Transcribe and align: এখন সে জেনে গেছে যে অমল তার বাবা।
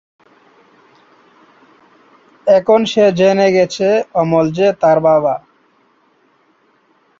এখন 2.47 2.79
সে 2.85 3.05
জেনে 3.11 3.47
গেছে 3.51 3.87
যে 3.95 4.05
অমল 4.13 4.45
তার 4.81 4.97
বাবা। 5.01 5.35